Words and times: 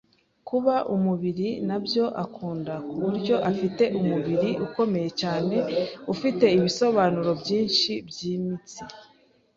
Kubaka 0.47 0.87
umubiri 0.95 1.49
nibyo 1.67 2.05
akunda 2.23 2.73
kuburyo 2.87 3.35
afite 3.49 3.83
umubiri 3.99 4.49
ukomeye 4.65 5.09
cyane 5.21 5.55
ufite 6.13 6.45
ibisobanuro 6.57 7.31
byinshi 7.41 7.91
byimitsi 8.09 8.79